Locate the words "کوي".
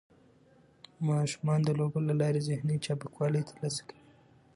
3.87-4.01